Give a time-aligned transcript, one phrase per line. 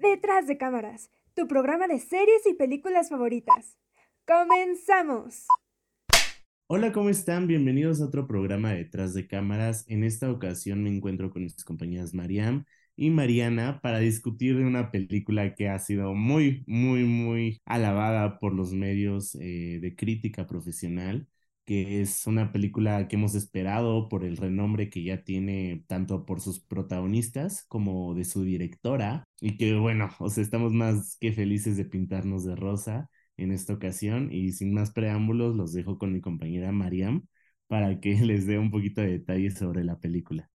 [0.00, 3.76] Detrás de cámaras, tu programa de series y películas favoritas.
[4.26, 5.44] ¡Comenzamos!
[6.68, 7.46] Hola, ¿cómo están?
[7.46, 9.84] Bienvenidos a otro programa Detrás de cámaras.
[9.88, 12.64] En esta ocasión me encuentro con mis compañeras Mariam
[12.96, 18.54] y Mariana para discutir de una película que ha sido muy, muy, muy alabada por
[18.54, 21.28] los medios eh, de crítica profesional
[21.70, 26.40] que es una película que hemos esperado por el renombre que ya tiene tanto por
[26.40, 31.76] sus protagonistas como de su directora y que bueno, o sea, estamos más que felices
[31.76, 36.20] de pintarnos de rosa en esta ocasión y sin más preámbulos los dejo con mi
[36.20, 37.28] compañera Mariam
[37.68, 40.50] para que les dé un poquito de detalles sobre la película.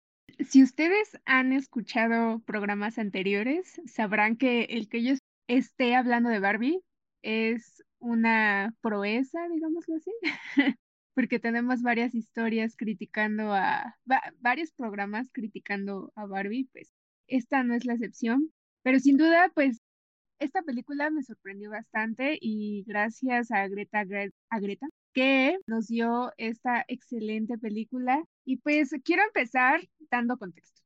[0.49, 5.13] Si ustedes han escuchado programas anteriores, sabrán que el que yo
[5.47, 6.81] esté hablando de Barbie
[7.21, 10.11] es una proeza, digámoslo así.
[11.15, 13.97] porque tenemos varias historias criticando a,
[14.39, 16.93] varios programas criticando a Barbie, pues
[17.27, 18.51] esta no es la excepción,
[18.83, 19.81] pero sin duda, pues
[20.39, 24.03] esta película me sorprendió bastante y gracias a Greta,
[24.49, 28.21] a Greta que nos dio esta excelente película.
[28.43, 30.81] Y pues quiero empezar dando contexto,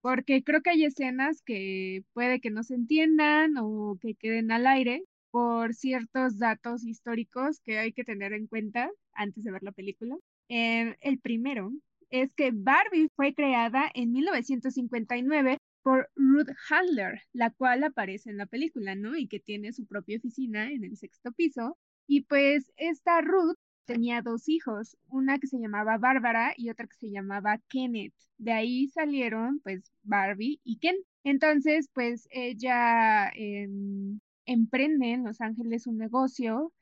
[0.00, 4.66] porque creo que hay escenas que puede que no se entiendan o que queden al
[4.66, 9.72] aire, por ciertos datos históricos que hay que tener en cuenta antes de ver la
[9.72, 10.16] película.
[10.48, 11.72] Eh, el primero
[12.10, 18.46] es que Barbie fue creada en 1959 por Ruth Handler, la cual aparece en la
[18.46, 19.16] película, ¿no?
[19.16, 21.78] Y que tiene su propia oficina en el sexto piso.
[22.06, 26.96] Y pues esta Ruth tenía dos hijos, una que se llamaba Bárbara y otra que
[26.96, 28.14] se llamaba Kenneth.
[28.38, 30.96] De ahí salieron pues Barbie y Ken.
[31.22, 36.72] Entonces, pues ella em, emprende en Los Ángeles un negocio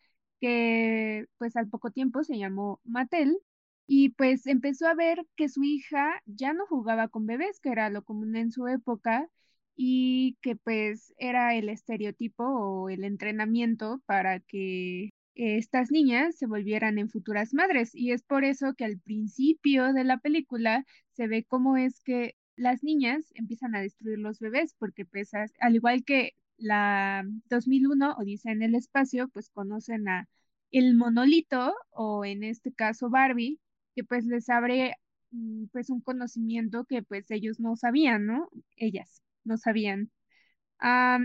[0.42, 3.38] que pues al poco tiempo se llamó Mattel
[3.86, 7.90] y pues empezó a ver que su hija ya no jugaba con bebés, que era
[7.90, 9.28] lo común en su época,
[9.76, 16.98] y que pues era el estereotipo o el entrenamiento para que estas niñas se volvieran
[16.98, 17.94] en futuras madres.
[17.94, 22.34] Y es por eso que al principio de la película se ve cómo es que
[22.56, 28.52] las niñas empiezan a destruir los bebés, porque pues al igual que la 2001, Odisea
[28.52, 30.28] en el espacio, pues conocen a
[30.70, 33.60] el monolito, o en este caso Barbie,
[33.94, 34.94] que pues les abre
[35.30, 38.48] mm, pues un conocimiento que pues ellos no sabían, ¿no?
[38.76, 40.10] Ellas no sabían.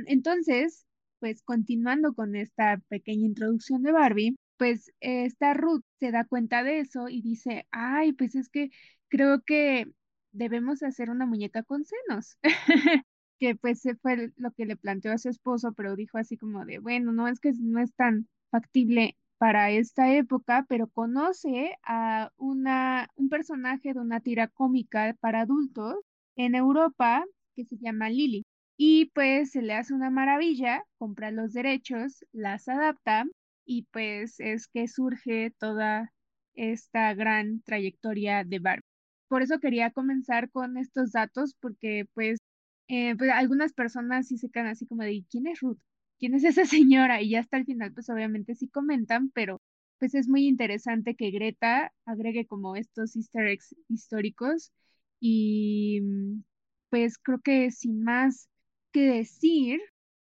[0.07, 0.85] entonces,
[1.19, 6.79] pues continuando con esta pequeña introducción de Barbie, pues esta Ruth se da cuenta de
[6.79, 8.69] eso y dice, ay, pues es que
[9.09, 9.87] creo que
[10.31, 12.37] debemos hacer una muñeca con senos.
[13.39, 16.79] que pues fue lo que le planteó a su esposo, pero dijo así como de,
[16.79, 23.09] bueno, no es que no es tan factible para esta época, pero conoce a una,
[23.15, 25.95] un personaje de una tira cómica para adultos
[26.35, 27.23] en Europa
[27.55, 28.45] que se llama Lily.
[28.77, 33.25] Y pues se le hace una maravilla, compra los derechos, las adapta
[33.65, 36.11] y pues es que surge toda
[36.53, 38.83] esta gran trayectoria de Barbie.
[39.27, 42.39] Por eso quería comenzar con estos datos porque pues
[42.87, 45.79] eh, pues algunas personas sí se quedan así como de, ¿quién es Ruth?
[46.19, 47.21] ¿Quién es esa señora?
[47.21, 49.61] Y ya hasta el final, pues obviamente sí comentan, pero
[49.99, 54.71] pues es muy interesante que Greta agregue como estos easter eggs históricos
[55.19, 56.43] y mm,
[56.89, 58.49] pues creo que sin más
[58.91, 59.81] que decir,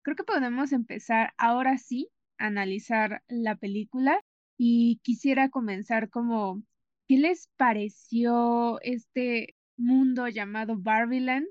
[0.02, 4.20] creo que podemos empezar ahora sí a analizar la película
[4.58, 6.64] y quisiera comenzar como,
[7.08, 11.48] ¿qué les pareció este mundo llamado Barbiland?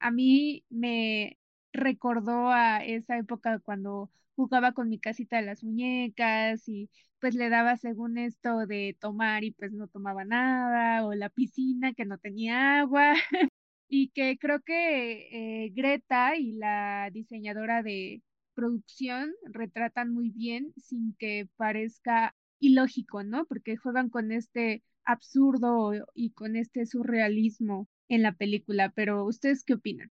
[0.00, 1.38] A mí me
[1.72, 7.48] recordó a esa época cuando jugaba con mi casita de las muñecas y pues le
[7.50, 12.18] daba según esto de tomar y pues no tomaba nada, o la piscina que no
[12.18, 13.14] tenía agua,
[13.88, 18.22] y que creo que eh, Greta y la diseñadora de
[18.54, 23.46] producción retratan muy bien sin que parezca ilógico, ¿no?
[23.46, 29.74] Porque juegan con este absurdo y con este surrealismo en la película, pero ¿ustedes qué
[29.74, 30.10] opinan?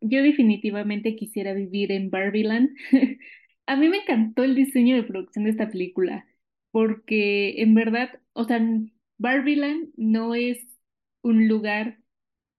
[0.00, 2.70] Yo definitivamente quisiera vivir en Barbieland.
[3.66, 6.26] A mí me encantó el diseño de producción de esta película,
[6.70, 8.60] porque en verdad, o sea,
[9.18, 10.58] Barbieland no es
[11.22, 11.98] un lugar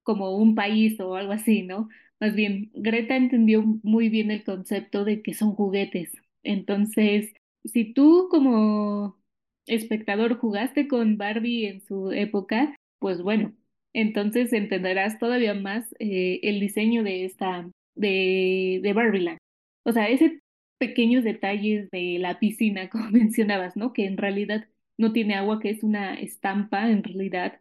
[0.03, 1.89] como un país o algo así, ¿no?
[2.19, 6.11] Más bien, Greta entendió muy bien el concepto de que son juguetes.
[6.43, 7.33] Entonces,
[7.65, 9.19] si tú como
[9.67, 13.53] espectador jugaste con Barbie en su época, pues bueno,
[13.99, 19.39] entonces entenderás todavía más eh, el diseño de esta, de, de Barbieland.
[19.83, 20.39] O sea, ese
[20.77, 23.93] pequeños detalles de la piscina, como mencionabas, ¿no?
[23.93, 27.59] Que en realidad no tiene agua, que es una estampa en realidad,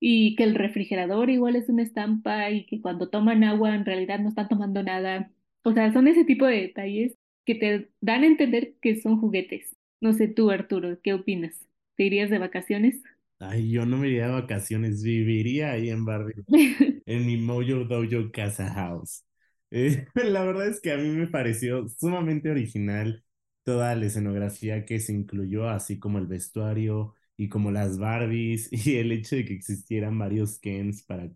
[0.00, 4.18] y que el refrigerador igual es una estampa y que cuando toman agua en realidad
[4.20, 5.32] no están tomando nada.
[5.62, 9.76] O sea, son ese tipo de detalles que te dan a entender que son juguetes.
[10.00, 11.66] No sé tú, Arturo, ¿qué opinas?
[11.96, 13.02] ¿Te irías de vacaciones?
[13.38, 16.34] Ay, yo no me iría de vacaciones, viviría ahí en Barbie,
[17.06, 19.24] en mi Mojo Dojo Casa House.
[19.70, 23.22] Eh, la verdad es que a mí me pareció sumamente original
[23.62, 28.96] toda la escenografía que se incluyó, así como el vestuario y como las Barbies y
[28.96, 31.28] el hecho de que existieran varios Kens para,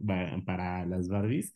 [0.47, 1.53] para, las Barbies.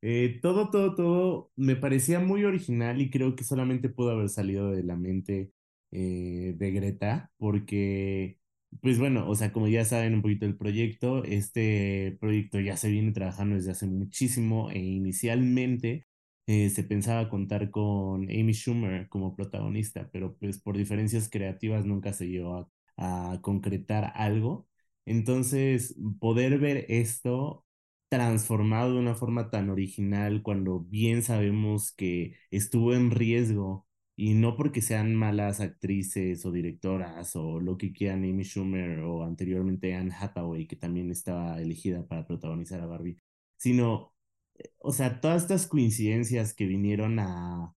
[0.00, 4.70] Eh, todo, todo, todo me parecía muy original y creo que solamente pudo haber salido
[4.70, 5.52] de la mente
[5.90, 8.37] eh, de Greta, porque,
[8.82, 12.90] pues bueno, o sea, como ya saben un poquito el proyecto, este proyecto ya se
[12.90, 16.06] viene trabajando desde hace muchísimo e inicialmente
[16.46, 22.12] eh, se pensaba contar con Amy Schumer como protagonista, pero pues por diferencias creativas nunca
[22.12, 24.68] se llegó a, a concretar algo.
[25.06, 27.64] Entonces, poder ver esto
[28.08, 33.86] transformado de una forma tan original cuando bien sabemos que estuvo en riesgo
[34.18, 39.22] y no porque sean malas actrices o directoras o lo que quieran Amy Schumer o
[39.24, 43.18] anteriormente Anne Hathaway que también estaba elegida para protagonizar a Barbie,
[43.56, 44.14] sino,
[44.56, 47.74] eh, o sea, todas estas coincidencias que vinieron a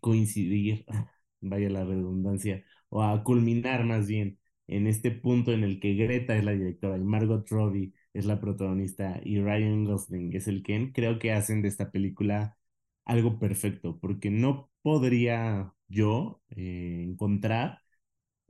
[0.00, 0.84] coincidir,
[1.40, 6.36] vaya la redundancia, o a culminar más bien en este punto en el que Greta
[6.36, 10.92] es la directora y Margot Robbie es la protagonista y Ryan Gosling es el Ken,
[10.92, 12.56] creo que hacen de esta película
[13.04, 17.80] algo perfecto, porque no podría yo eh, encontrar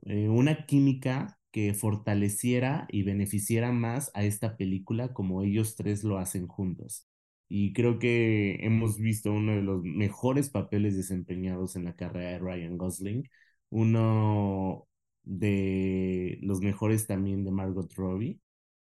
[0.03, 6.17] eh, una química que fortaleciera y beneficiara más a esta película como ellos tres lo
[6.17, 7.07] hacen juntos.
[7.49, 12.39] Y creo que hemos visto uno de los mejores papeles desempeñados en la carrera de
[12.39, 13.29] Ryan Gosling,
[13.69, 14.87] uno
[15.23, 18.39] de los mejores también de Margot Robbie.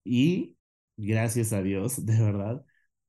[0.04, 0.56] Y
[0.96, 2.64] gracias a Dios, de verdad,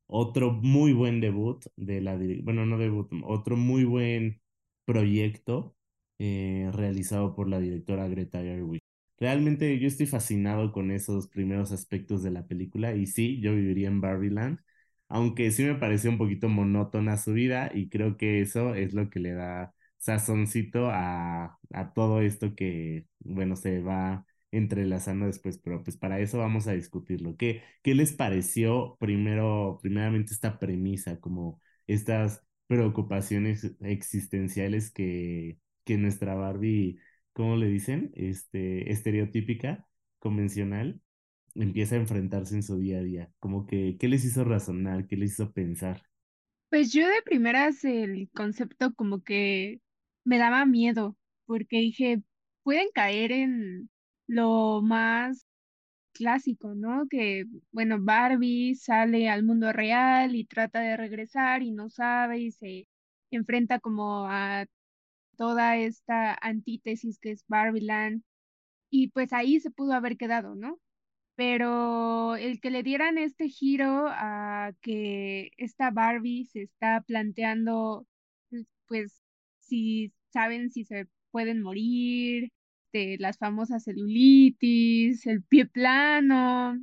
[0.08, 4.42] otro muy buen debut de la, bueno, no debut, otro muy buen
[4.86, 5.76] proyecto
[6.20, 8.82] eh, realizado por la directora Greta Gerwig.
[9.18, 13.88] Realmente yo estoy fascinado con esos primeros aspectos de la película y sí, yo viviría
[13.88, 14.60] en Barbieland,
[15.08, 19.10] aunque sí me pareció un poquito monótona su vida y creo que eso es lo
[19.10, 25.84] que le da sazoncito a, a todo esto que, bueno, se va entrelazando después, pero
[25.84, 27.36] pues para eso vamos a discutirlo.
[27.38, 36.36] ¿Qué, qué les pareció primero, primeramente esta premisa, como estas preocupaciones existenciales que, que nuestra
[36.36, 37.00] Barbie,
[37.34, 38.12] ¿cómo le dicen?
[38.16, 39.88] Este, estereotípica,
[40.20, 41.02] convencional,
[41.56, 43.32] empieza a enfrentarse en su día a día.
[43.40, 45.08] Como que, ¿qué les hizo razonar?
[45.08, 46.04] ¿Qué les hizo pensar?
[46.70, 49.82] Pues yo de primeras el concepto como que
[50.24, 51.16] me daba miedo,
[51.46, 52.24] porque dije,
[52.64, 53.90] pueden caer en
[54.36, 55.46] lo más
[56.14, 57.08] clásico, ¿no?
[57.10, 62.52] Que, bueno, Barbie sale al mundo real y trata de regresar y no sabe y
[62.52, 62.88] se
[63.32, 64.66] enfrenta como a
[65.38, 68.24] toda esta antítesis que es Barbieland
[68.90, 70.80] y pues ahí se pudo haber quedado, ¿no?
[71.36, 78.08] Pero el que le dieran este giro a que esta Barbie se está planteando,
[78.88, 79.24] pues
[79.60, 82.52] si saben si se pueden morir,
[82.94, 86.78] de las famosas celulitis, el pie plano,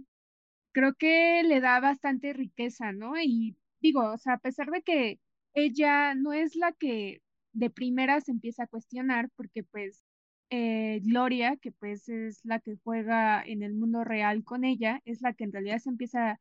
[0.72, 3.14] creo que le da bastante riqueza, ¿no?
[3.20, 5.20] Y digo, o sea, a pesar de que
[5.54, 10.04] ella no es la que de primera se empieza a cuestionar, porque pues
[10.50, 15.22] eh, Gloria, que pues es la que juega en el mundo real con ella, es
[15.22, 16.40] la que en realidad se empieza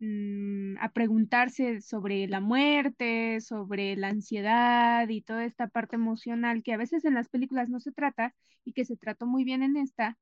[0.00, 6.72] mm, a preguntarse sobre la muerte, sobre la ansiedad y toda esta parte emocional que
[6.72, 9.76] a veces en las películas no se trata y que se trató muy bien en
[9.76, 10.18] esta,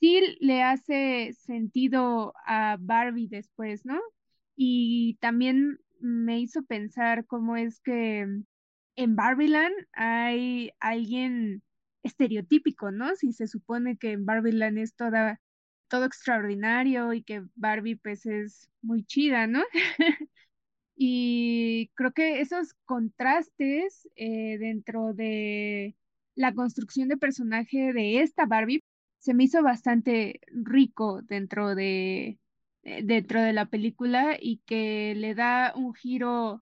[0.00, 4.00] sí le hace sentido a Barbie después, ¿no?
[4.56, 8.26] Y también me hizo pensar cómo es que
[8.96, 11.62] en Barbieland hay alguien
[12.02, 13.14] estereotípico, ¿no?
[13.16, 15.40] Si se supone que en Barbieland es toda
[15.92, 19.62] todo extraordinario y que Barbie pues es muy chida, ¿no?
[20.96, 25.94] y creo que esos contrastes eh, dentro de
[26.34, 28.80] la construcción de personaje de esta Barbie
[29.18, 32.38] se me hizo bastante rico dentro de,
[32.84, 36.62] eh, dentro de la película y que le da un giro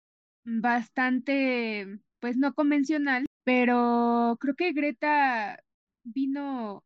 [0.44, 5.58] bastante, pues no convencional, pero creo que Greta
[6.02, 6.84] vino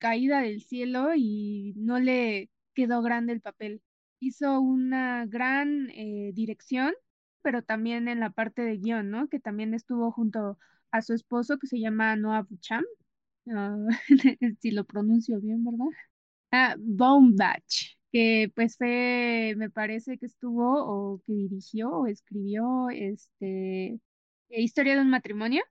[0.00, 3.82] caída del cielo y no le quedó grande el papel.
[4.20, 6.94] Hizo una gran eh, dirección,
[7.42, 9.28] pero también en la parte de guion, ¿no?
[9.28, 10.58] Que también estuvo junto
[10.90, 12.84] a su esposo que se llama Noah Bucham,
[13.54, 13.76] ah,
[14.60, 15.86] si lo pronuncio bien, ¿verdad?
[16.52, 24.00] Ah, Baumbach, que pues fue, me parece que estuvo o que dirigió o escribió este
[24.50, 25.62] Historia de un matrimonio,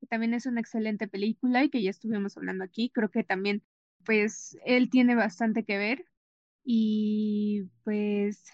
[0.00, 2.90] que también es una excelente película y que ya estuvimos hablando aquí.
[2.90, 3.62] Creo que también,
[4.04, 6.04] pues, él tiene bastante que ver
[6.64, 8.44] y pues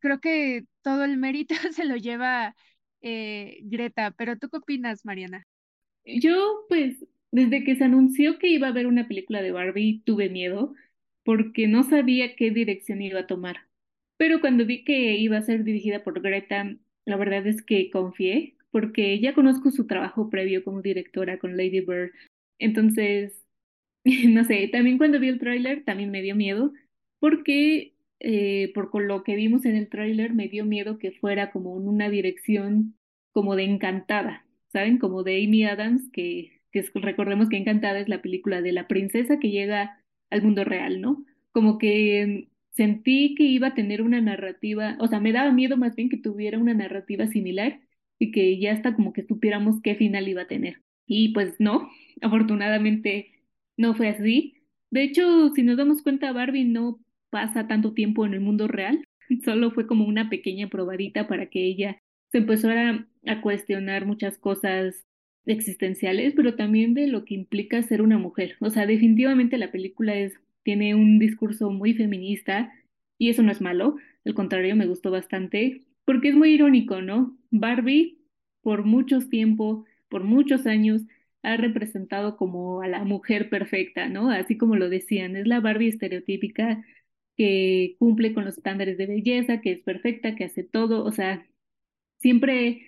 [0.00, 2.54] creo que todo el mérito se lo lleva
[3.00, 5.46] eh, Greta, pero ¿tú qué opinas, Mariana?
[6.04, 10.28] Yo, pues, desde que se anunció que iba a haber una película de Barbie, tuve
[10.30, 10.74] miedo
[11.24, 13.68] porque no sabía qué dirección iba a tomar.
[14.16, 18.56] Pero cuando vi que iba a ser dirigida por Greta, la verdad es que confié,
[18.70, 22.12] porque ya conozco su trabajo previo como directora con Lady Bird.
[22.58, 23.44] Entonces,
[24.28, 26.72] no sé, también cuando vi el tráiler también me dio miedo,
[27.18, 31.76] porque eh, por lo que vimos en el tráiler me dio miedo que fuera como
[31.78, 32.96] en una dirección
[33.32, 34.98] como de Encantada, ¿saben?
[34.98, 39.38] Como de Amy Adams, que, que recordemos que Encantada es la película de la princesa
[39.38, 41.24] que llega al mundo real, ¿no?
[41.52, 45.94] Como que sentí que iba a tener una narrativa, o sea, me daba miedo más
[45.96, 47.80] bien que tuviera una narrativa similar
[48.18, 50.82] y que ya hasta como que supiéramos qué final iba a tener.
[51.06, 51.90] Y pues no,
[52.22, 53.37] afortunadamente
[53.78, 54.56] no fue así.
[54.90, 59.02] De hecho, si nos damos cuenta, Barbie no pasa tanto tiempo en el mundo real,
[59.44, 61.98] solo fue como una pequeña probadita para que ella
[62.30, 65.06] se empezara a cuestionar muchas cosas
[65.46, 68.56] existenciales, pero también de lo que implica ser una mujer.
[68.60, 72.72] O sea, definitivamente la película es, tiene un discurso muy feminista
[73.16, 77.36] y eso no es malo, al contrario, me gustó bastante, porque es muy irónico, ¿no?
[77.50, 78.18] Barbie,
[78.62, 81.02] por muchos tiempo, por muchos años,
[81.42, 84.30] ha representado como a la mujer perfecta, ¿no?
[84.30, 86.84] Así como lo decían, es la Barbie estereotípica
[87.36, 91.46] que cumple con los estándares de belleza, que es perfecta, que hace todo, o sea,
[92.20, 92.82] siempre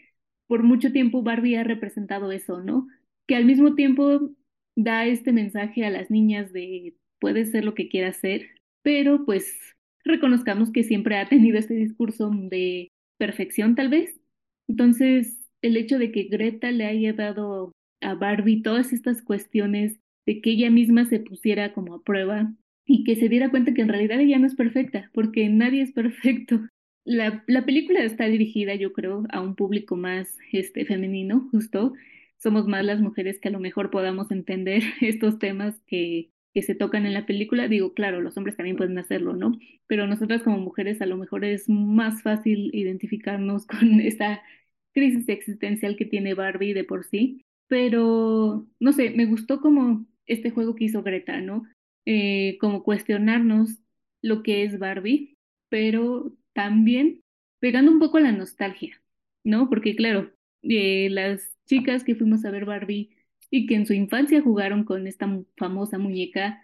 [0.47, 2.89] por mucho tiempo Barbie ha representado eso, ¿no?
[3.27, 4.33] Que al mismo tiempo
[4.77, 8.49] da este mensaje a las niñas de puedes ser lo que quieras ser,
[8.83, 9.57] pero pues
[10.05, 14.21] reconozcamos que siempre ha tenido este discurso de perfección tal vez.
[14.69, 20.41] Entonces, el hecho de que Greta le haya dado a Barbie todas estas cuestiones de
[20.41, 22.53] que ella misma se pusiera como a prueba
[22.85, 25.93] y que se diera cuenta que en realidad ella no es perfecta, porque nadie es
[25.93, 26.61] perfecto.
[27.05, 31.93] La, la película está dirigida, yo creo, a un público más este, femenino, justo.
[32.39, 36.75] Somos más las mujeres que a lo mejor podamos entender estos temas que, que se
[36.75, 37.69] tocan en la película.
[37.69, 39.59] Digo, claro, los hombres también pueden hacerlo, ¿no?
[39.87, 44.43] Pero nosotras como mujeres a lo mejor es más fácil identificarnos con esta
[44.93, 47.45] crisis existencial que tiene Barbie de por sí.
[47.71, 51.65] Pero, no sé, me gustó como este juego que hizo Greta, ¿no?
[52.07, 53.79] Eh, como cuestionarnos
[54.23, 55.39] lo que es Barbie,
[55.71, 57.23] pero también
[57.61, 59.01] pegando un poco a la nostalgia,
[59.45, 59.69] ¿no?
[59.71, 63.17] Porque claro, eh, las chicas que fuimos a ver Barbie
[63.51, 66.63] y que en su infancia jugaron con esta famosa muñeca,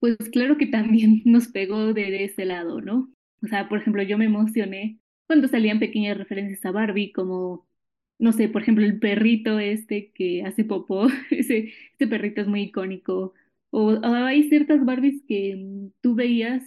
[0.00, 3.12] pues claro que también nos pegó de ese lado, ¿no?
[3.42, 7.66] O sea, por ejemplo, yo me emocioné cuando salían pequeñas referencias a Barbie, como,
[8.22, 12.62] no sé, por ejemplo, el perrito este que hace popó, ese, ese perrito es muy
[12.62, 13.34] icónico,
[13.70, 16.62] o, hay ciertas Barbies que mm, tú veías,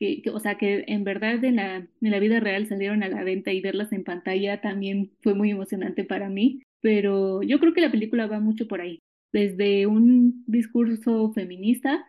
[0.00, 3.24] que, o sea, que en verdad en la, en la vida real salieron a la
[3.24, 7.80] venta y verlas en pantalla también fue muy emocionante para mí, pero yo creo que
[7.82, 9.00] la película va mucho por ahí,
[9.32, 12.06] desde un discurso feminista,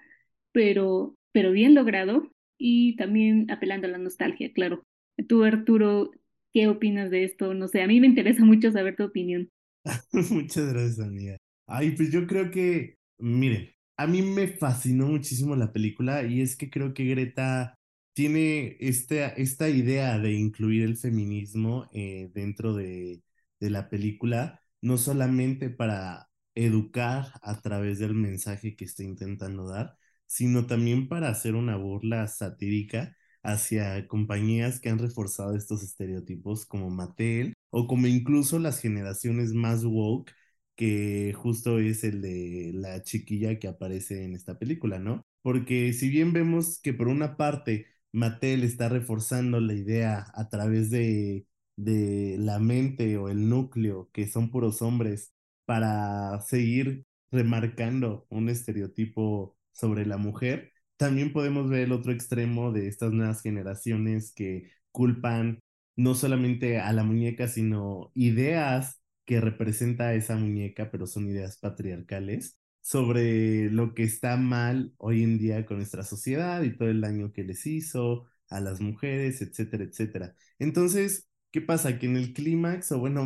[0.53, 4.83] pero, pero bien logrado y también apelando a la nostalgia, claro.
[5.27, 6.11] Tú, Arturo,
[6.53, 7.53] ¿qué opinas de esto?
[7.53, 9.49] No sé, a mí me interesa mucho saber tu opinión.
[10.31, 11.37] Muchas gracias, amiga.
[11.65, 16.55] Ay, pues yo creo que, miren, a mí me fascinó muchísimo la película y es
[16.55, 17.75] que creo que Greta
[18.13, 23.21] tiene esta, esta idea de incluir el feminismo eh, dentro de,
[23.59, 29.95] de la película, no solamente para educar a través del mensaje que está intentando dar,
[30.25, 33.15] sino también para hacer una burla satírica
[33.47, 39.83] hacia compañías que han reforzado estos estereotipos como Mattel o como incluso las generaciones más
[39.85, 40.31] woke
[40.75, 45.25] que justo es el de la chiquilla que aparece en esta película, ¿no?
[45.41, 50.89] Porque si bien vemos que por una parte Mattel está reforzando la idea a través
[50.91, 55.33] de, de la mente o el núcleo, que son puros hombres,
[55.65, 62.87] para seguir remarcando un estereotipo sobre la mujer, también podemos ver el otro extremo de
[62.87, 65.59] estas nuevas generaciones que culpan
[65.95, 71.57] no solamente a la muñeca, sino ideas que representa a esa muñeca, pero son ideas
[71.57, 77.01] patriarcales sobre lo que está mal hoy en día con nuestra sociedad y todo el
[77.01, 80.35] daño que les hizo a las mujeres, etcétera, etcétera.
[80.59, 81.99] Entonces, ¿qué pasa?
[81.99, 83.23] Que en el clímax, o bueno,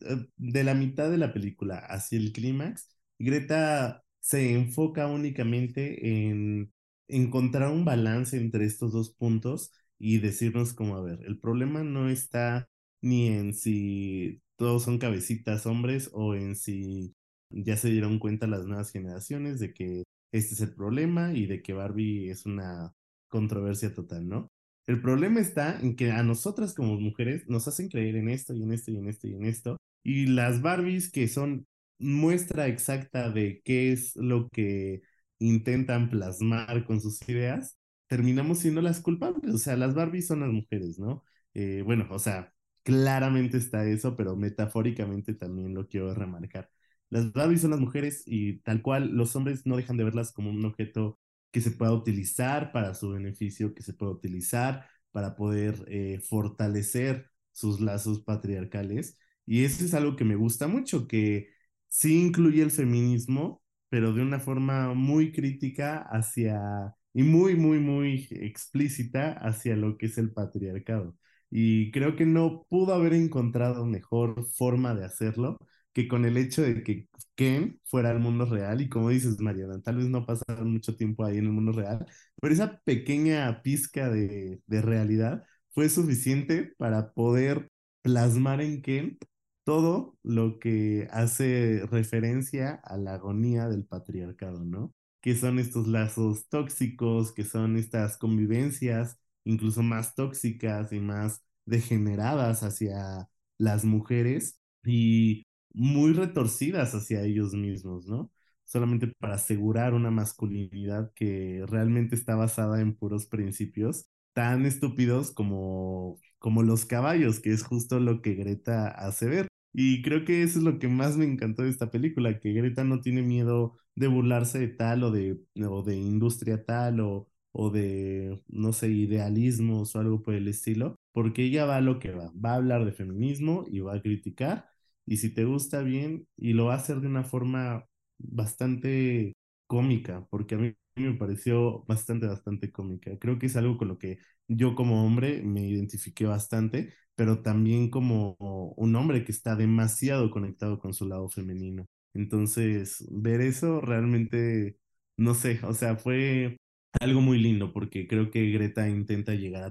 [0.00, 6.72] eh, de la mitad de la película hacia el clímax, Greta se enfoca únicamente en
[7.08, 12.08] encontrar un balance entre estos dos puntos y decirnos como, a ver, el problema no
[12.08, 12.68] está
[13.00, 17.14] ni en si todos son cabecitas hombres o en si
[17.50, 21.62] ya se dieron cuenta las nuevas generaciones de que este es el problema y de
[21.62, 22.92] que Barbie es una
[23.28, 24.50] controversia total, ¿no?
[24.86, 28.62] El problema está en que a nosotras como mujeres nos hacen creer en esto y
[28.62, 29.76] en esto y en esto y en esto.
[30.04, 31.66] Y las Barbies que son
[31.98, 35.02] muestra exacta de qué es lo que
[35.38, 39.54] intentan plasmar con sus ideas, terminamos siendo las culpables.
[39.54, 41.24] O sea, las Barbies son las mujeres, ¿no?
[41.54, 42.52] Eh, bueno, o sea,
[42.82, 46.70] claramente está eso, pero metafóricamente también lo quiero remarcar.
[47.10, 50.50] Las Barbies son las mujeres y tal cual los hombres no dejan de verlas como
[50.50, 51.18] un objeto
[51.50, 57.30] que se pueda utilizar para su beneficio, que se pueda utilizar para poder eh, fortalecer
[57.52, 59.18] sus lazos patriarcales.
[59.46, 61.48] Y eso es algo que me gusta mucho, que
[61.88, 68.26] sí incluye el feminismo, pero de una forma muy crítica hacia, y muy, muy, muy
[68.30, 71.16] explícita hacia lo que es el patriarcado.
[71.50, 75.58] Y creo que no pudo haber encontrado mejor forma de hacerlo
[75.92, 79.80] que con el hecho de que Ken fuera al mundo real y como dices, Mariana,
[79.82, 82.06] tal vez no pasaron mucho tiempo ahí en el mundo real,
[82.40, 87.70] pero esa pequeña pizca de, de realidad fue suficiente para poder
[88.02, 89.18] plasmar en Ken
[89.66, 94.94] todo lo que hace referencia a la agonía del patriarcado, ¿no?
[95.20, 102.62] Que son estos lazos tóxicos, que son estas convivencias incluso más tóxicas y más degeneradas
[102.64, 108.30] hacia las mujeres y muy retorcidas hacia ellos mismos, ¿no?
[108.64, 116.18] Solamente para asegurar una masculinidad que realmente está basada en puros principios tan estúpidos como,
[116.38, 119.48] como los caballos, que es justo lo que Greta hace ver.
[119.78, 122.82] Y creo que eso es lo que más me encantó de esta película, que Greta
[122.84, 127.70] no tiene miedo de burlarse de tal o de, o de industria tal o, o
[127.70, 132.10] de, no sé, idealismos o algo por el estilo, porque ella va a lo que
[132.12, 134.66] va, va a hablar de feminismo y va a criticar,
[135.06, 137.84] y si te gusta bien, y lo va a hacer de una forma
[138.18, 139.34] bastante
[139.66, 143.12] cómica, porque a mí me pareció bastante, bastante cómica.
[143.18, 147.90] Creo que es algo con lo que yo como hombre me identifiqué bastante pero también
[147.90, 148.36] como
[148.76, 151.86] un hombre que está demasiado conectado con su lado femenino.
[152.14, 154.76] Entonces, ver eso realmente,
[155.16, 156.58] no sé, o sea, fue
[157.00, 159.66] algo muy lindo porque creo que Greta intenta llegar a,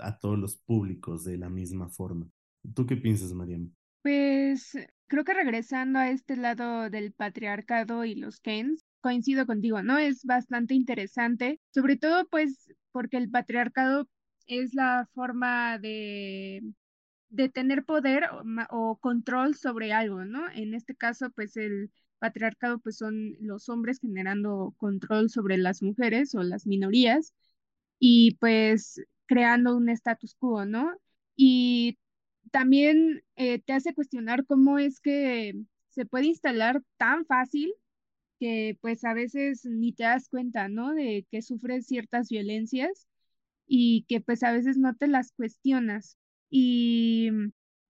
[0.00, 2.28] a todos los públicos de la misma forma.
[2.74, 3.72] ¿Tú qué piensas, Mariam?
[4.02, 4.72] Pues
[5.08, 9.98] creo que regresando a este lado del patriarcado y los Kens, coincido contigo, ¿no?
[9.98, 14.08] Es bastante interesante, sobre todo pues porque el patriarcado
[14.48, 16.60] es la forma de,
[17.28, 18.24] de tener poder
[18.70, 20.50] o, control sobre algo, ¿no?
[20.50, 26.34] En este caso, pues el patriarcado, pues son los hombres generando control sobre las mujeres
[26.34, 27.32] o las minorías
[28.00, 30.92] y pues creando un status quo, ¿no?
[31.36, 31.96] Y
[32.50, 35.54] también eh, te hace cuestionar cómo es que
[35.90, 37.72] se puede instalar tan fácil
[38.38, 40.94] que pues a veces ni te das cuenta, ¿no?
[40.94, 43.06] De que sufres ciertas violencias
[43.66, 46.18] y que pues a veces no te las cuestionas.
[46.50, 47.30] Y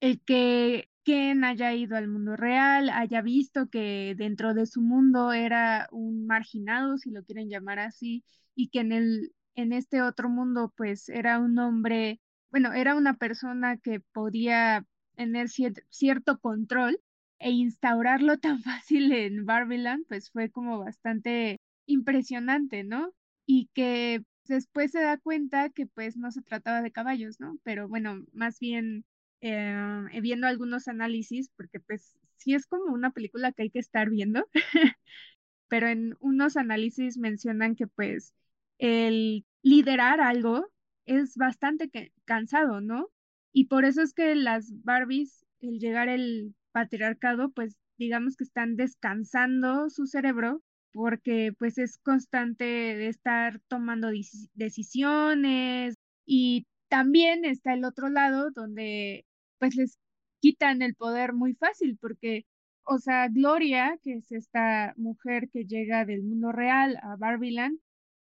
[0.00, 5.32] el que Ken haya ido al mundo real, haya visto que dentro de su mundo
[5.32, 10.28] era un marginado, si lo quieren llamar así, y que en el en este otro
[10.28, 14.85] mundo pues era un hombre, bueno, era una persona que podía
[15.16, 15.48] tener
[15.90, 17.00] cierto control
[17.46, 23.12] e instaurarlo tan fácil en Barbiland, pues fue como bastante impresionante, ¿no?
[23.46, 27.56] Y que después se da cuenta que pues no se trataba de caballos, ¿no?
[27.62, 29.04] Pero bueno, más bien
[29.40, 29.74] eh,
[30.22, 34.48] viendo algunos análisis, porque pues sí es como una película que hay que estar viendo,
[35.68, 38.35] pero en unos análisis mencionan que pues
[38.78, 40.66] el liderar algo
[41.06, 41.90] es bastante
[42.24, 43.09] cansado, ¿no?
[43.52, 48.76] Y por eso es que las Barbies, el llegar el patriarcado, pues digamos que están
[48.76, 50.62] descansando su cerebro
[50.92, 54.10] porque pues es constante de estar tomando
[54.52, 55.94] decisiones
[56.26, 59.24] y también está el otro lado donde
[59.58, 59.98] pues les
[60.40, 62.44] quitan el poder muy fácil porque,
[62.84, 67.78] o sea, Gloria, que es esta mujer que llega del mundo real a Barbiland,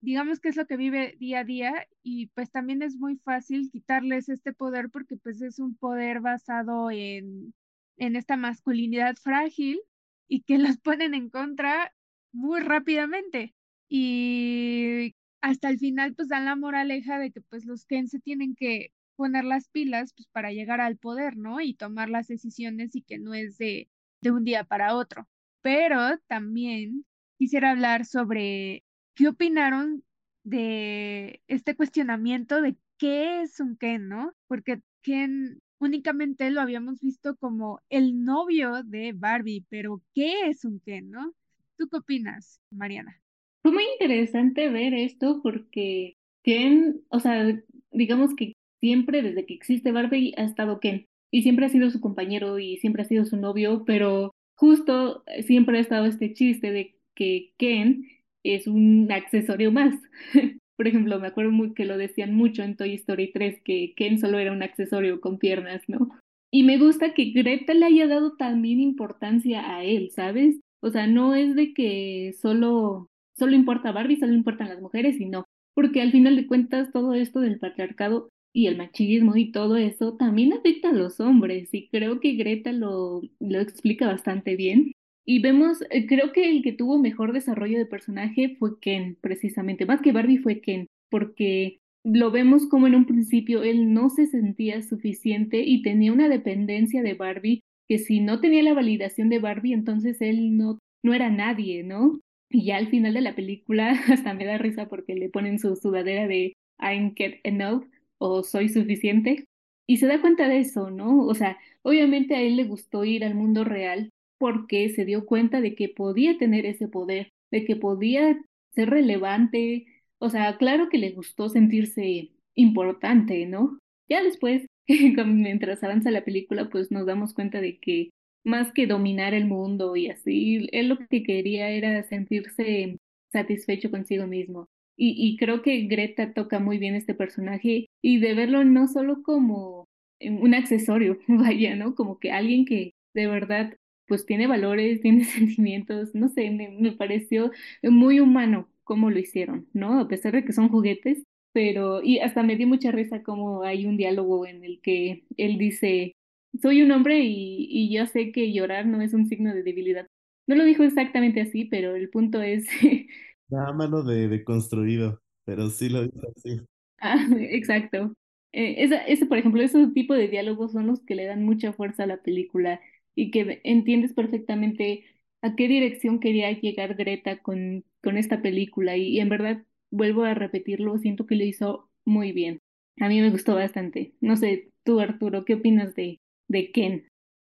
[0.01, 3.69] digamos que es lo que vive día a día y pues también es muy fácil
[3.71, 7.53] quitarles este poder porque pues es un poder basado en,
[7.97, 9.81] en esta masculinidad frágil
[10.27, 11.93] y que los ponen en contra
[12.31, 13.55] muy rápidamente.
[13.89, 18.55] Y hasta el final, pues dan la moraleja de que pues los Ken se tienen
[18.55, 21.61] que poner las pilas pues para llegar al poder, ¿no?
[21.61, 23.89] Y tomar las decisiones y que no es de,
[24.21, 25.29] de un día para otro.
[25.61, 27.05] Pero también
[27.37, 30.03] quisiera hablar sobre qué opinaron
[30.43, 34.33] de este cuestionamiento de qué es un Ken, ¿no?
[34.47, 40.79] Porque Ken únicamente lo habíamos visto como el novio de Barbie, pero ¿qué es un
[40.79, 41.33] Ken, no?
[41.77, 43.21] ¿Tú qué opinas, Mariana?
[43.61, 47.59] Fue muy interesante ver esto porque Ken, o sea,
[47.91, 52.01] digamos que siempre desde que existe Barbie ha estado Ken y siempre ha sido su
[52.01, 56.95] compañero y siempre ha sido su novio, pero justo siempre ha estado este chiste de
[57.15, 58.07] que Ken
[58.43, 59.95] es un accesorio más.
[60.75, 64.19] Por ejemplo, me acuerdo muy que lo decían mucho en Toy Story 3, que Ken
[64.19, 66.09] solo era un accesorio con piernas, ¿no?
[66.51, 70.59] Y me gusta que Greta le haya dado también importancia a él, ¿sabes?
[70.81, 73.07] O sea, no es de que solo,
[73.37, 75.45] solo importa Barbie, solo importan las mujeres, y no.
[75.73, 80.15] Porque al final de cuentas todo esto del patriarcado y el machismo y todo eso
[80.15, 84.93] también afecta a los hombres y creo que Greta lo, lo explica bastante bien.
[85.25, 89.85] Y vemos, eh, creo que el que tuvo mejor desarrollo de personaje fue Ken, precisamente,
[89.85, 94.27] más que Barbie fue Ken, porque lo vemos como en un principio él no se
[94.27, 99.39] sentía suficiente y tenía una dependencia de Barbie, que si no tenía la validación de
[99.39, 102.19] Barbie, entonces él no, no era nadie, ¿no?
[102.49, 105.75] Y ya al final de la película hasta me da risa porque le ponen su
[105.75, 107.85] sudadera de I'm get enough
[108.17, 109.45] o soy suficiente.
[109.87, 111.25] Y se da cuenta de eso, ¿no?
[111.25, 114.09] O sea, obviamente a él le gustó ir al mundo real
[114.43, 118.37] porque se dio cuenta de que podía tener ese poder, de que podía
[118.75, 119.85] ser relevante,
[120.19, 123.79] o sea, claro que le gustó sentirse importante, ¿no?
[124.09, 124.65] Ya después,
[125.25, 128.09] mientras avanza la película, pues nos damos cuenta de que
[128.43, 132.97] más que dominar el mundo y así, él lo que quería era sentirse
[133.31, 134.65] satisfecho consigo mismo.
[134.97, 139.85] Y, creo que Greta toca muy bien este personaje y de verlo no solo como
[140.19, 141.95] un accesorio, vaya, ¿no?
[141.95, 143.73] Como que alguien que de verdad
[144.13, 149.99] pues tiene valores, tiene sentimientos, no sé, me, pareció muy humano cómo lo hicieron, ¿no?
[149.99, 153.87] A pesar de que son juguetes, pero, y hasta me dio mucha risa como hay
[153.87, 156.13] un diálogo en el que él dice,
[156.61, 160.05] soy un hombre y, y yo sé que llorar no es un signo de debilidad.
[160.45, 162.67] No lo dijo exactamente así, pero el punto es...
[163.49, 166.61] Nada mano de, de construido, pero sí lo dijo así.
[166.99, 168.13] Ah, exacto.
[168.51, 172.03] Eh, ese, por ejemplo, esos tipos de diálogos son los que le dan mucha fuerza
[172.03, 172.79] a la película
[173.15, 175.05] y que entiendes perfectamente
[175.41, 180.33] a qué dirección quería llegar Greta con, con esta película y, en verdad vuelvo a
[180.33, 182.61] repetirlo, siento que lo hizo muy bien.
[182.99, 184.13] A mí me gustó bastante.
[184.21, 187.07] No sé, tú Arturo, ¿qué opinas de, de Ken?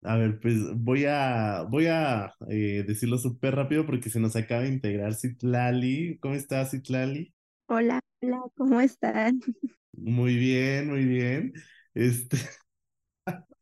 [0.02, 4.63] A ver, pues voy a, voy a eh, decirlo súper rápido porque se nos acaba
[4.63, 6.18] de integrar Citlali.
[6.20, 7.34] ¿Cómo estás, Citlali?
[7.68, 9.39] Hola, hola, ¿cómo están?
[9.94, 11.54] Muy bien, muy bien.
[11.94, 12.38] Este,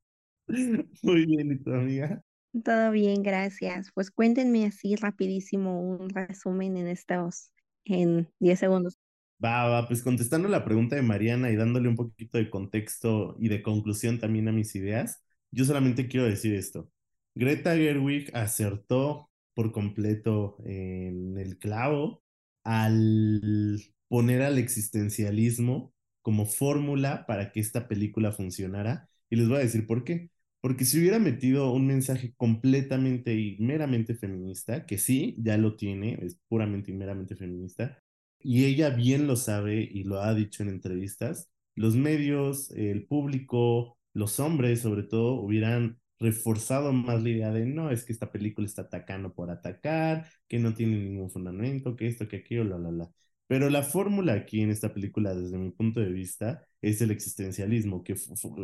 [1.04, 2.24] Muy bien, ¿y tu amiga?
[2.64, 3.92] Todo bien, gracias.
[3.94, 7.52] Pues cuéntenme así rapidísimo un resumen en estos,
[7.86, 8.98] en 10 segundos.
[9.44, 13.50] Va, va, pues contestando la pregunta de Mariana y dándole un poquito de contexto y
[13.50, 16.92] de conclusión también a mis ideas, yo solamente quiero decir esto.
[17.36, 22.24] Greta Gerwig acertó por completo en el clavo
[22.64, 29.10] al poner al existencialismo como fórmula para que esta película funcionara.
[29.30, 30.31] Y les voy a decir por qué.
[30.62, 36.20] Porque si hubiera metido un mensaje completamente y meramente feminista, que sí, ya lo tiene,
[36.22, 37.98] es puramente y meramente feminista,
[38.40, 43.98] y ella bien lo sabe y lo ha dicho en entrevistas, los medios, el público,
[44.14, 48.68] los hombres sobre todo, hubieran reforzado más la idea de no, es que esta película
[48.68, 52.92] está atacando por atacar, que no tiene ningún fundamento, que esto, que aquello, la, la,
[52.92, 53.12] la.
[53.52, 58.02] Pero la fórmula aquí en esta película, desde mi punto de vista, es el existencialismo,
[58.02, 58.16] que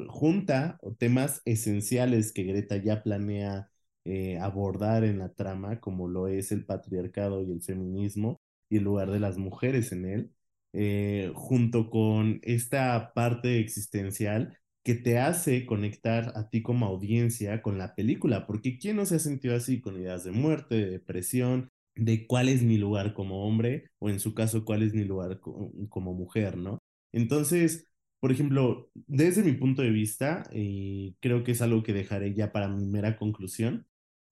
[0.07, 3.69] junta temas esenciales que Greta ya planea
[4.05, 8.85] eh, abordar en la trama, como lo es el patriarcado y el feminismo, y el
[8.85, 10.31] lugar de las mujeres en él,
[10.71, 17.77] eh, junto con esta parte existencial que te hace conectar a ti como audiencia con
[17.77, 21.71] la película, porque ¿quién no se ha sentido así con ideas de muerte, de depresión,
[21.97, 25.39] de cuál es mi lugar como hombre o en su caso cuál es mi lugar
[25.39, 26.79] como mujer, ¿no?
[27.11, 27.87] Entonces,
[28.19, 32.51] por ejemplo, desde mi punto de vista, y creo que es algo que dejaré ya
[32.51, 33.85] para mi mera conclusión,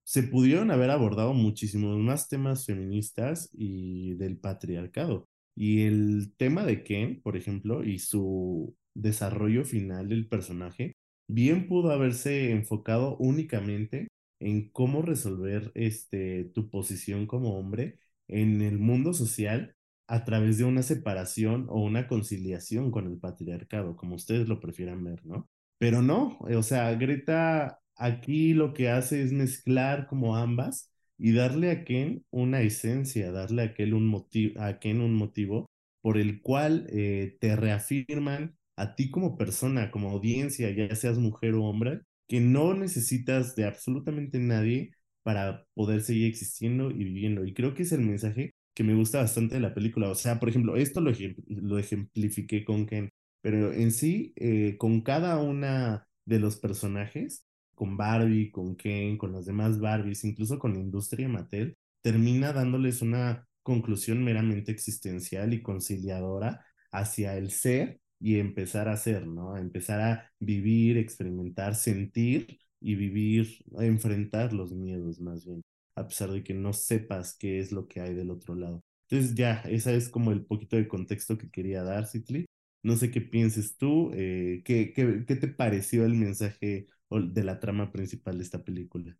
[0.04, 5.28] se pudieron haber abordado muchísimos más temas feministas y del patriarcado.
[5.56, 10.95] Y el tema de Ken, por ejemplo, y su desarrollo final del personaje,
[11.28, 14.08] bien pudo haberse enfocado únicamente
[14.39, 19.76] en cómo resolver este, tu posición como hombre en el mundo social
[20.08, 25.04] a través de una separación o una conciliación con el patriarcado, como ustedes lo prefieran
[25.04, 25.50] ver, ¿no?
[25.78, 31.71] Pero no, o sea, Greta aquí lo que hace es mezclar como ambas y darle
[31.71, 35.67] a Ken una esencia, darle a, un motivo, a Ken un motivo
[36.02, 41.56] por el cual eh, te reafirman a ti como persona, como audiencia, ya seas mujer
[41.56, 44.91] o hombre, que no necesitas de absolutamente nadie
[45.23, 47.45] para poder seguir existiendo y viviendo.
[47.45, 50.09] Y creo que es el mensaje que me gusta bastante de la película.
[50.09, 51.11] O sea, por ejemplo, esto lo,
[51.47, 53.09] lo ejemplifiqué con Ken,
[53.41, 59.33] pero en sí, eh, con cada una de los personajes, con Barbie, con Ken, con
[59.33, 65.61] las demás Barbies, incluso con la industria Mattel, termina dándoles una conclusión meramente existencial y
[65.61, 69.58] conciliadora hacia el ser y empezar a ser, ¿no?
[69.58, 75.62] Empezar a vivir, experimentar, sentir y vivir, enfrentar los miedos más bien,
[75.95, 78.82] a pesar de que no sepas qué es lo que hay del otro lado.
[79.10, 82.45] Entonces ya, esa es como el poquito de contexto que quería dar, Citli.
[82.84, 87.60] No sé qué pienses tú, eh, ¿qué, qué, qué te pareció el mensaje de la
[87.60, 89.17] trama principal de esta película?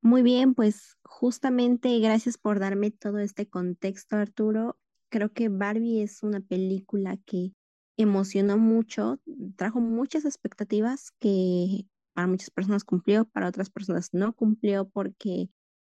[0.00, 4.78] Muy bien, pues justamente gracias por darme todo este contexto, Arturo.
[5.10, 7.52] Creo que Barbie es una película que
[7.96, 9.20] emocionó mucho,
[9.56, 15.50] trajo muchas expectativas que para muchas personas cumplió, para otras personas no cumplió, porque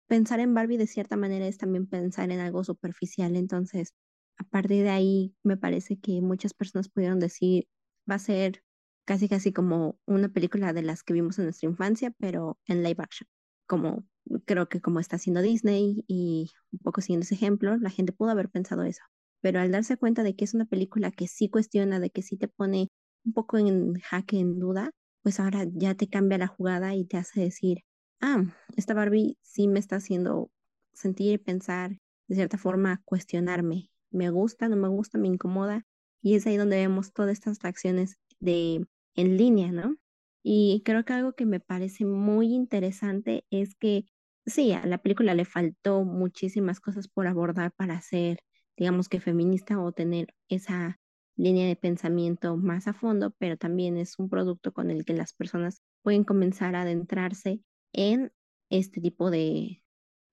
[0.09, 3.37] pensar en Barbie de cierta manera es también pensar en algo superficial.
[3.37, 3.95] Entonces,
[4.39, 7.67] a partir de ahí, me parece que muchas personas pudieron decir,
[8.11, 8.63] va a ser
[9.05, 13.03] casi casi como una película de las que vimos en nuestra infancia, pero en live
[13.03, 13.29] action.
[13.67, 14.05] Como
[14.47, 18.31] creo que como está haciendo Disney y un poco siguiendo ese ejemplo, la gente pudo
[18.31, 19.03] haber pensado eso
[19.43, 22.37] pero al darse cuenta de que es una película que sí cuestiona, de que sí
[22.39, 22.89] te pone
[23.25, 24.91] un poco en jaque, en duda,
[25.23, 27.85] pues ahora ya te cambia la jugada y te hace decir,
[28.21, 28.45] ah,
[28.77, 30.51] esta Barbie sí me está haciendo
[30.95, 33.91] sentir, pensar, de cierta forma, cuestionarme.
[34.11, 35.85] Me gusta, no me gusta, me incomoda.
[36.23, 39.97] Y es ahí donde vemos todas estas reacciones de en línea, ¿no?
[40.43, 44.07] Y creo que algo que me parece muy interesante es que
[44.47, 48.39] sí, a la película le faltó muchísimas cosas por abordar para hacer
[48.77, 51.01] digamos que feminista o tener esa
[51.37, 55.33] línea de pensamiento más a fondo, pero también es un producto con el que las
[55.33, 57.61] personas pueden comenzar a adentrarse
[57.93, 58.33] en
[58.71, 59.83] este tipo de,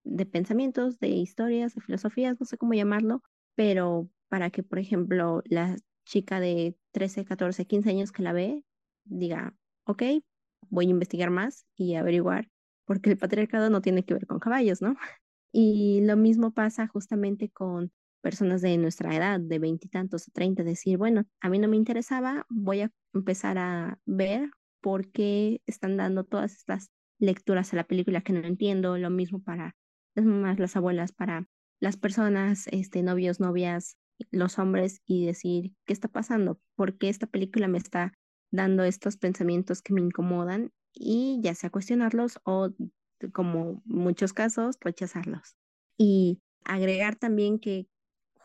[0.03, 3.23] de pensamientos, de historias, de filosofías, no sé cómo llamarlo,
[3.55, 5.75] pero para que, por ejemplo, la
[6.05, 8.63] chica de 13, 14, 15 años que la ve
[9.05, 10.03] diga, ok,
[10.69, 12.49] voy a investigar más y averiguar,
[12.85, 14.95] porque el patriarcado no tiene que ver con caballos, ¿no?
[15.51, 20.97] Y lo mismo pasa justamente con personas de nuestra edad, de veintitantos o treinta, decir,
[20.97, 24.49] bueno, a mí no me interesaba, voy a empezar a ver
[24.81, 29.41] por qué están dando todas estas lecturas a la película que no entiendo, lo mismo
[29.41, 29.75] para
[30.15, 31.47] las mamás, las abuelas, para
[31.79, 33.97] las personas, este, novios, novias,
[34.31, 36.59] los hombres, y decir, ¿qué está pasando?
[36.75, 38.13] ¿Por qué esta película me está
[38.51, 40.71] dando estos pensamientos que me incomodan?
[40.93, 42.69] Y ya sea cuestionarlos o,
[43.31, 45.55] como muchos casos, rechazarlos.
[45.97, 47.87] Y agregar también que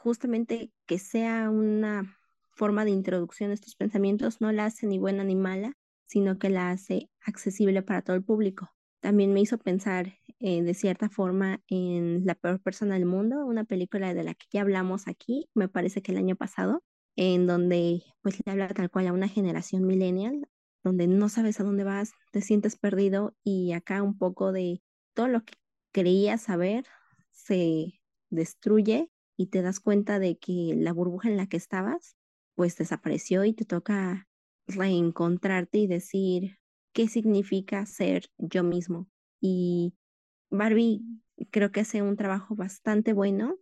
[0.05, 2.15] justamente que sea una
[2.51, 5.73] forma de introducción a estos pensamientos no la hace ni buena ni mala,
[6.05, 8.71] sino que la hace accesible para todo el público.
[9.01, 13.65] También me hizo pensar eh, de cierta forma en La peor persona del mundo, una
[13.65, 16.85] película de la que ya hablamos aquí, me parece que el año pasado,
[17.17, 20.47] en donde pues le habla tal cual a una generación millennial,
[20.83, 24.83] donde no sabes a dónde vas, te sientes perdido y acá un poco de
[25.15, 25.55] todo lo que
[25.93, 26.85] creías saber
[27.31, 32.17] se destruye y te das cuenta de que la burbuja en la que estabas,
[32.55, 34.29] pues desapareció y te toca
[34.67, 36.59] reencontrarte y decir
[36.93, 39.09] qué significa ser yo mismo.
[39.41, 39.95] Y
[40.51, 41.03] Barbie
[41.51, 43.57] creo que hace un trabajo bastante bueno,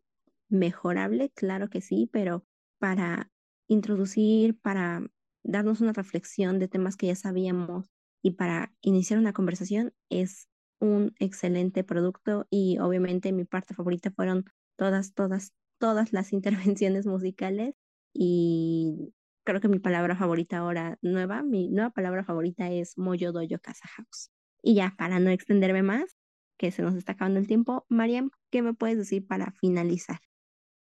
[0.48, 2.44] mejorable, claro que sí, pero
[2.78, 3.30] para
[3.68, 5.02] introducir, para
[5.42, 7.86] darnos una reflexión de temas que ya sabíamos
[8.22, 14.44] y para iniciar una conversación es un excelente producto y obviamente mi parte favorita fueron
[14.76, 17.74] todas, todas, todas las intervenciones musicales
[18.14, 19.12] y
[19.44, 23.88] creo que mi palabra favorita ahora nueva, mi nueva palabra favorita es Moyo Doyo Casa
[23.96, 24.30] House.
[24.62, 26.16] Y ya, para no extenderme más,
[26.56, 30.20] que se nos está acabando el tiempo, Mariam, ¿qué me puedes decir para finalizar?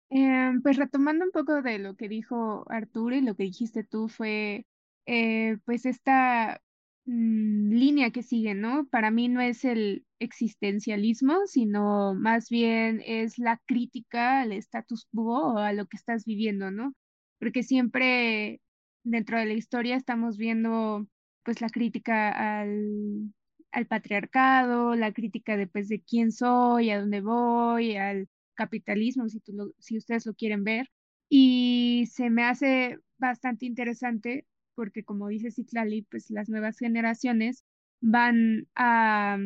[0.09, 4.09] Em, pues retomando un poco de lo que dijo Arturo y lo que dijiste tú
[4.09, 4.65] fue,
[5.05, 6.63] eh, pues esta
[7.07, 8.87] Mm, línea que sigue, ¿no?
[8.89, 15.55] Para mí no es el existencialismo, sino más bien es la crítica al status quo
[15.55, 16.95] o a lo que estás viviendo, ¿no?
[17.39, 18.61] Porque siempre
[19.05, 21.07] dentro de la historia estamos viendo
[21.45, 23.33] pues la crítica al,
[23.71, 29.39] al patriarcado, la crítica de pues de quién soy, a dónde voy, al capitalismo, si,
[29.41, 30.89] tú si ustedes lo quieren ver.
[31.29, 37.65] Y se me hace bastante interesante porque como dice Citlali, pues las nuevas generaciones
[38.01, 39.39] van a,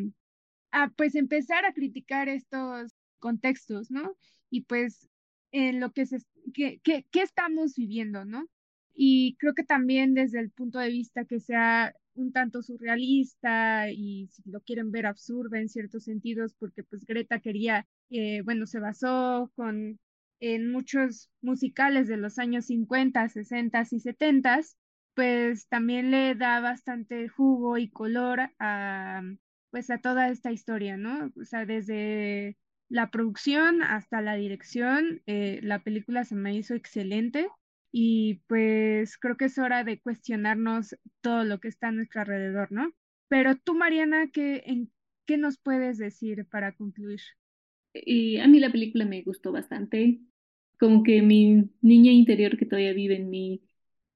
[0.73, 4.17] a pues empezar a criticar estos contextos, ¿no?
[4.51, 5.09] Y pues
[5.53, 6.19] en lo que se,
[6.53, 8.49] ¿qué, qué, qué estamos viviendo, ¿no?
[8.95, 14.29] Y creo que también desde el punto de vista que sea un tanto surrealista y
[14.29, 18.81] si lo quieren ver absurda en ciertos sentidos, porque pues Greta quería, eh, bueno, se
[18.81, 19.99] basó con
[20.41, 24.61] en muchos musicales de los años 50, 60 y 70,
[25.15, 29.23] pues también le da bastante jugo y color a
[29.71, 31.33] pues a toda esta historia, ¿no?
[31.41, 32.57] O sea, desde
[32.89, 37.49] la producción hasta la dirección, eh, la película se me hizo excelente
[37.93, 42.73] y pues creo que es hora de cuestionarnos todo lo que está a nuestro alrededor,
[42.73, 42.93] ¿no?
[43.29, 44.89] Pero tú, Mariana, ¿qué,
[45.27, 47.21] ¿qué nos puedes decir para concluir?
[47.95, 50.21] Y a mí la película me gustó bastante,
[50.79, 53.63] como que mi niña interior que todavía vive en mí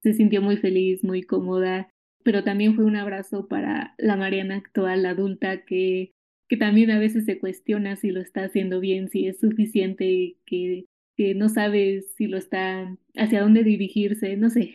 [0.05, 1.89] se sintió muy feliz, muy cómoda,
[2.23, 6.13] pero también fue un abrazo para la Mariana actual, adulta, que,
[6.49, 10.87] que también a veces se cuestiona si lo está haciendo bien, si es suficiente, que
[11.17, 14.75] que no sabe si lo está, hacia dónde dirigirse, no sé.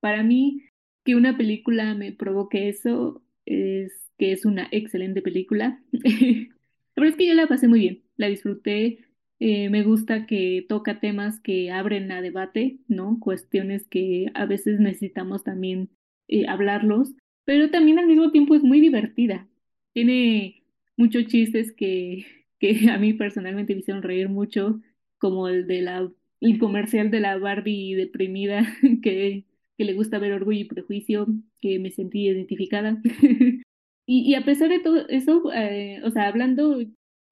[0.00, 0.62] Para mí,
[1.04, 5.82] que una película me provoque eso es que es una excelente película.
[6.94, 9.04] Pero es que yo la pasé muy bien, la disfruté.
[9.44, 13.18] Eh, me gusta que toca temas que abren a debate, ¿no?
[13.18, 15.90] Cuestiones que a veces necesitamos también
[16.28, 17.12] eh, hablarlos,
[17.44, 19.48] pero también al mismo tiempo es muy divertida.
[19.94, 20.62] Tiene
[20.96, 22.24] muchos chistes que,
[22.60, 24.80] que a mí personalmente me hicieron reír mucho
[25.18, 26.08] como el de la
[26.40, 28.62] el comercial de la Barbie deprimida
[29.02, 29.44] que,
[29.76, 31.26] que le gusta ver orgullo y prejuicio,
[31.60, 33.02] que me sentí identificada.
[34.06, 36.78] y, a pesar de todo eso, eh, o sea, hablando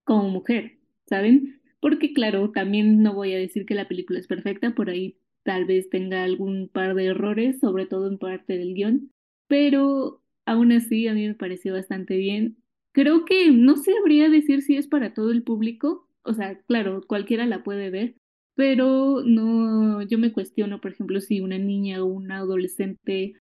[0.05, 1.60] como mujer, ¿saben?
[1.80, 5.64] Porque claro, también no voy a decir que la película es perfecta, por ahí tal
[5.64, 9.10] vez tenga algún par de errores, sobre todo en parte del guion,
[9.48, 12.58] pero aún así a mí me pareció bastante bien.
[12.92, 17.46] Creo que no sabría decir si es para todo el público, o sea, claro, cualquiera
[17.46, 18.16] la puede ver,
[18.54, 23.34] pero no, yo me cuestiono, por ejemplo, si una niña o un adolescente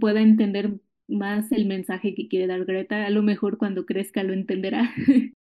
[0.00, 4.32] pueda entender más el mensaje que quiere dar Greta, a lo mejor cuando crezca lo
[4.32, 4.92] entenderá.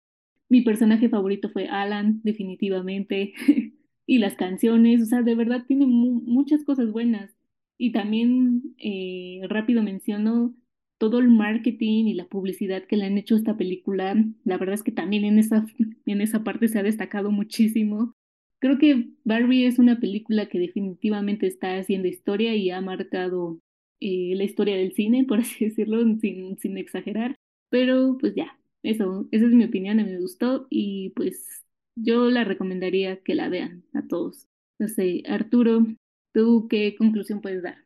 [0.54, 3.34] Mi personaje favorito fue Alan, definitivamente,
[4.06, 7.36] y las canciones, o sea, de verdad tiene muchas cosas buenas.
[7.76, 10.54] Y también eh, rápido menciono
[11.00, 14.76] todo el marketing y la publicidad que le han hecho a esta película, la verdad
[14.76, 15.66] es que también en esa,
[16.06, 18.14] en esa parte se ha destacado muchísimo.
[18.60, 23.60] Creo que Barbie es una película que definitivamente está haciendo historia y ha marcado
[24.00, 27.38] eh, la historia del cine, por así decirlo, sin, sin exagerar.
[27.72, 31.66] Pero pues ya, eso, esa es mi opinión, a me gustó y pues
[31.96, 34.48] yo la recomendaría que la vean a todos.
[34.80, 35.86] No sé, Arturo,
[36.34, 37.78] ¿tú qué conclusión puedes dar?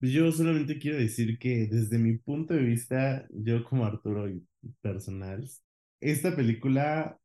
[0.00, 4.28] Yo solamente quiero decir que desde mi punto de vista, yo como Arturo
[4.80, 5.48] personal,
[6.00, 7.18] esta película,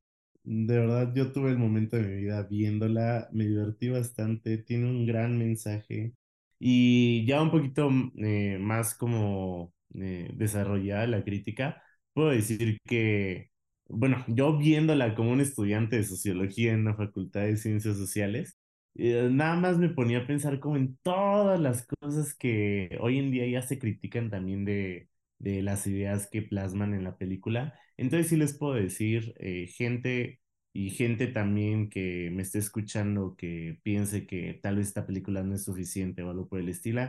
[0.44, 5.06] de verdad, yo tuve el momento de mi vida viéndola, me divertí bastante, tiene un
[5.08, 6.14] gran mensaje
[6.60, 11.82] y ya un poquito eh, más como eh, desarrollada la crítica,
[12.18, 13.52] puedo decir que,
[13.88, 18.58] bueno, yo viéndola como un estudiante de sociología en la Facultad de Ciencias Sociales,
[18.96, 23.32] eh, nada más me ponía a pensar como en todas las cosas que hoy en
[23.32, 27.80] día ya se critican también de, de las ideas que plasman en la película.
[27.98, 30.42] Entonces sí les puedo decir, eh, gente
[30.74, 35.56] y gente también que me esté escuchando que piense que tal vez esta película no
[35.56, 37.02] es suficiente o algo por el estilo,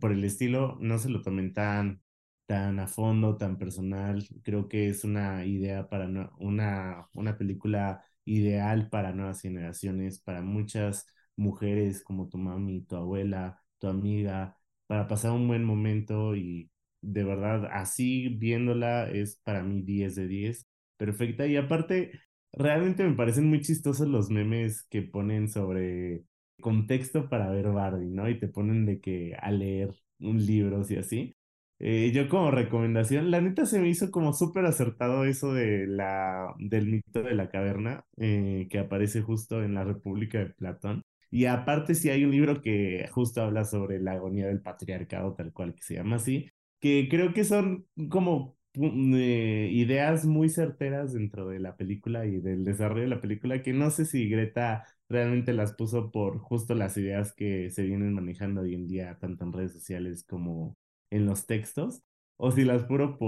[0.00, 2.01] por el estilo, no se lo tomen tan,
[2.46, 4.24] tan a fondo, tan personal.
[4.42, 6.06] Creo que es una idea para
[6.38, 13.60] una, una película ideal para nuevas generaciones, para muchas mujeres como tu mami, tu abuela,
[13.78, 19.82] tu amiga, para pasar un buen momento y de verdad así viéndola es para mí
[19.82, 21.46] 10 de 10, perfecta.
[21.46, 22.12] Y aparte,
[22.52, 26.24] realmente me parecen muy chistosos los memes que ponen sobre
[26.60, 28.28] contexto para ver Barbie, ¿no?
[28.28, 31.36] Y te ponen de que a leer un libro y así.
[31.84, 36.54] Eh, yo como recomendación, la neta se me hizo como súper acertado eso de la,
[36.58, 41.02] del mito de la caverna eh, que aparece justo en la República de Platón.
[41.30, 45.52] Y aparte sí hay un libro que justo habla sobre la agonía del patriarcado, tal
[45.52, 46.48] cual que se llama así,
[46.78, 52.64] que creo que son como eh, ideas muy certeras dentro de la película y del
[52.64, 56.96] desarrollo de la película, que no sé si Greta realmente las puso por justo las
[56.96, 60.76] ideas que se vienen manejando hoy en día, tanto en redes sociales como
[61.12, 62.02] en los textos,
[62.36, 63.18] o si las puro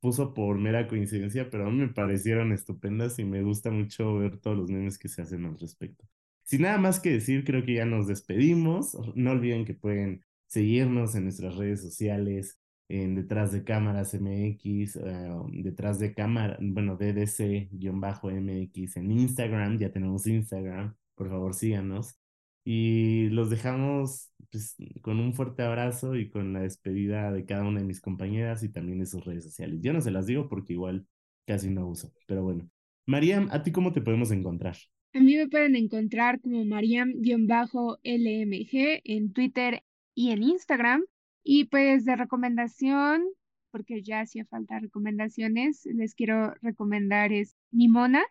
[0.00, 4.38] puso por mera coincidencia, pero a mí me parecieron estupendas y me gusta mucho ver
[4.38, 6.04] todos los memes que se hacen al respecto.
[6.42, 8.96] Sin nada más que decir, creo que ya nos despedimos.
[9.14, 15.30] No olviden que pueden seguirnos en nuestras redes sociales, en Detrás de Cámaras MX, eh,
[15.52, 22.16] Detrás de Cámara, bueno, DDC-MX en Instagram, ya tenemos Instagram, por favor síganos.
[22.64, 27.80] Y los dejamos pues, con un fuerte abrazo y con la despedida de cada una
[27.80, 29.80] de mis compañeras y también de sus redes sociales.
[29.82, 31.06] Yo no se las digo porque igual
[31.46, 32.68] casi no uso, pero bueno.
[33.06, 34.76] Mariam, ¿a ti cómo te podemos encontrar?
[35.12, 38.00] A mí me pueden encontrar como Mariam-LMG
[39.04, 39.82] en Twitter
[40.14, 41.04] y en Instagram.
[41.44, 43.22] Y pues de recomendación,
[43.70, 48.24] porque ya hacía falta recomendaciones, les quiero recomendar es Nimona.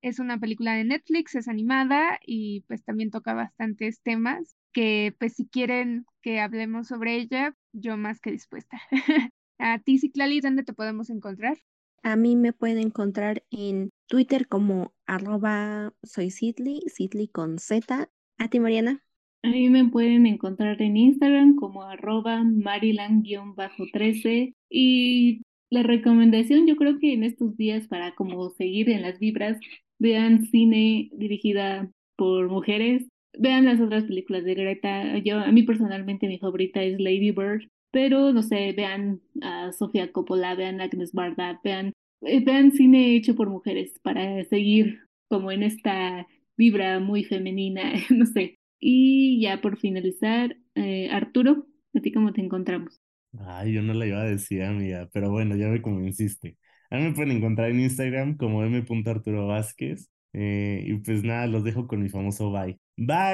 [0.00, 5.34] Es una película de Netflix, es animada y pues también toca bastantes temas que pues
[5.34, 8.80] si quieren que hablemos sobre ella, yo más que dispuesta.
[9.58, 11.58] A ti, Ciclali, ¿dónde te podemos encontrar?
[12.04, 18.08] A mí me pueden encontrar en Twitter como arroba soy Sidley, Sidley con Z.
[18.38, 19.02] A ti, Mariana.
[19.42, 26.98] A mí me pueden encontrar en Instagram como arroba marilan-13 y la recomendación yo creo
[26.98, 29.58] que en estos días para como seguir en las vibras,
[29.98, 33.06] vean cine dirigida por mujeres,
[33.38, 35.18] vean las otras películas de Greta.
[35.18, 40.12] Yo, a mí personalmente mi favorita es Lady Bird, pero no sé, vean a Sofía
[40.12, 41.92] Coppola, vean a Agnes Barda, vean,
[42.22, 46.26] eh, vean cine hecho por mujeres para seguir como en esta
[46.56, 48.56] vibra muy femenina, no sé.
[48.80, 53.00] Y ya por finalizar, eh, Arturo, ¿a ti cómo te encontramos?
[53.40, 56.56] Ay, yo no la iba a decir, amiga, pero bueno, ya me convenciste.
[56.90, 60.08] A mí me pueden encontrar en Instagram como m.arturo Vázquez.
[60.32, 62.78] Eh, y pues nada, los dejo con mi famoso bye.
[62.96, 63.28] Bye.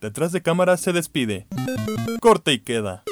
[0.00, 1.46] Detrás de cámara se despide.
[2.20, 3.04] Corte y queda.